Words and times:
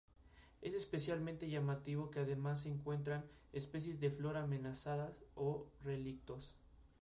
Es 0.63 0.73
especialmente 0.73 1.47
llamativo 1.47 2.09
que 2.09 2.17
además 2.19 2.61
se 2.61 2.69
encuentran 2.69 3.23
especies 3.53 3.99
de 3.99 4.09
flora 4.09 4.41
amenazadas 4.41 5.23
o 5.35 5.67
relictos. 5.83 6.57